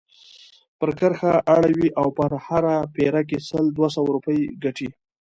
پر 0.79 0.89
کرښه 0.99 1.33
اړوي 1.55 1.89
او 1.99 2.07
په 2.17 2.23
هره 2.45 2.75
پيره 2.95 3.21
کې 3.29 3.37
سل 3.49 3.65
دوه 3.77 3.87
سوه 3.95 4.09
روپۍ 4.15 4.39
ګټي. 4.63 4.89